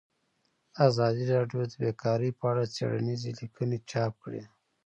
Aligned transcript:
ازادي 0.87 1.23
راډیو 1.35 1.61
د 1.69 1.73
بیکاري 1.81 2.29
په 2.39 2.43
اړه 2.51 2.63
څېړنیزې 2.75 3.31
لیکنې 3.41 3.77
چاپ 3.89 4.13
کړي. 4.23 4.43